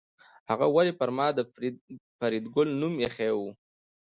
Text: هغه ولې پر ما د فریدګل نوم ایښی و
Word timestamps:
هغه 0.49 0.65
ولې 0.75 0.93
پر 0.99 1.09
ما 1.17 1.27
د 1.37 1.39
فریدګل 2.19 2.69
نوم 2.81 2.93
ایښی 3.03 3.31
و 3.37 3.39